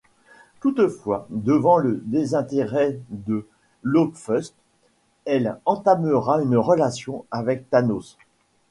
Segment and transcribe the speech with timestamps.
[0.61, 3.47] Toutefois devant le désintérêt de
[3.83, 4.55] Lanfeust,
[5.25, 8.17] elle entamera une relation avec Thanos.